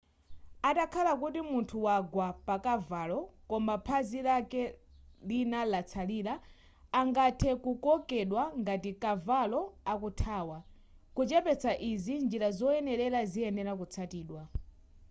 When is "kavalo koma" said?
2.65-3.75